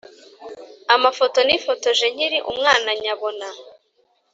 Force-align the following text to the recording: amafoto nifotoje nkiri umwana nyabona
amafoto 0.95 1.37
nifotoje 1.47 2.05
nkiri 2.13 2.39
umwana 2.51 2.89
nyabona 3.01 3.47